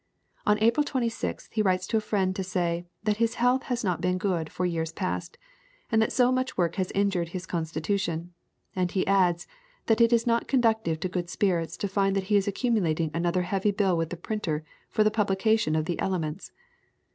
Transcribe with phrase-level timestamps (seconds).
[0.47, 4.01] On April 26th he writes to a friend to say, that his health has not
[4.01, 5.37] been good for years past,
[5.91, 8.33] and that so much work has injured his constitution;
[8.75, 9.45] and he adds,
[9.85, 13.43] that it is not conducive to good spirits to find that he is accumulating another
[13.43, 16.51] heavy bill with the printer for the publication of the "Elements."